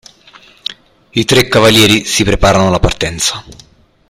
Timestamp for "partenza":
2.79-3.45